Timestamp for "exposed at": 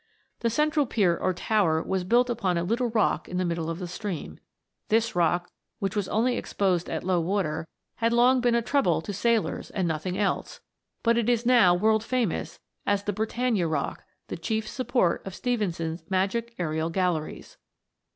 6.37-7.03